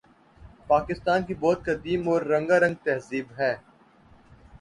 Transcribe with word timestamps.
پاکستان 0.67 1.23
کی 1.23 1.33
بہت 1.35 1.63
قدیم 1.65 2.09
اور 2.09 2.21
رنگارنگ 2.23 2.75
تہذیب 2.83 3.27
ہے 3.37 3.55